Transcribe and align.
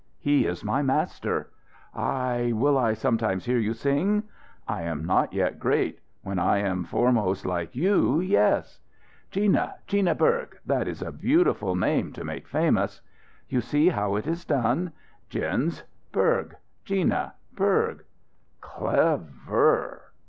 "He 0.17 0.47
is 0.47 0.63
my 0.65 0.81
master." 0.81 1.51
"I 1.93 2.53
will 2.55 2.75
I 2.75 2.95
sometime 2.95 3.39
hear 3.39 3.59
you 3.59 3.75
sing?" 3.75 4.23
"I 4.67 4.81
am 4.81 5.05
not 5.05 5.31
yet 5.31 5.59
great. 5.59 5.99
When 6.23 6.39
I 6.39 6.57
am 6.57 6.85
foremost 6.85 7.45
like 7.45 7.75
you, 7.75 8.19
yes." 8.19 8.79
"Gina 9.29 9.75
Gina 9.85 10.15
Berg, 10.15 10.57
that 10.65 10.87
is 10.87 11.03
a 11.03 11.11
beautiful 11.11 11.75
name 11.75 12.13
to 12.13 12.23
make 12.25 12.47
famous." 12.47 12.99
"You 13.47 13.61
see 13.61 13.89
how 13.89 14.15
it 14.15 14.25
is 14.25 14.43
done? 14.43 14.91
Gins 15.29 15.83
Berg. 16.11 16.55
Gina 16.83 17.35
Berg. 17.53 18.03
"Clev 18.59 19.21
er!" 19.51 20.01